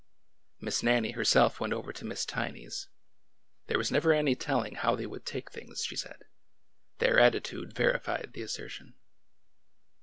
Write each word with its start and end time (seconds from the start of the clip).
Miss 0.59 0.81
Nannie 0.81 1.11
herself 1.11 1.59
went 1.59 1.73
over 1.73 1.93
to 1.93 2.05
Miss 2.05 2.25
Tiny's. 2.25 2.87
There 3.67 3.77
was 3.77 3.91
never 3.91 4.13
any 4.13 4.33
telling 4.33 4.73
how 4.73 4.95
they 4.95 5.05
would 5.05 5.27
take 5.27 5.51
things, 5.51 5.83
she 5.83 5.95
said. 5.95 6.25
Their 6.97 7.19
attitude 7.19 7.73
verified 7.75 8.33
the 8.33 8.41
assertion. 8.41 8.95